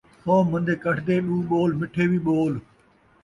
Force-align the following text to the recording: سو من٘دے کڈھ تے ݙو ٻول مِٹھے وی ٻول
سو 0.23 0.35
من٘دے 0.49 0.75
کڈھ 0.83 1.01
تے 1.05 1.15
ݙو 1.25 1.37
ٻول 1.49 1.71
مِٹھے 1.79 2.05
وی 2.09 2.19
ٻول 2.25 2.53